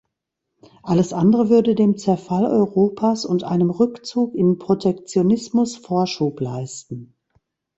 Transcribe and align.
Alles 0.81 1.13
andere 1.13 1.49
würde 1.49 1.75
dem 1.75 1.95
Zerfall 1.95 2.45
Europas 2.47 3.23
und 3.23 3.43
einem 3.43 3.69
Rückzug 3.69 4.33
in 4.33 4.57
Protektionismus 4.57 5.75
Vorschub 5.77 6.39
leisten. 6.39 7.13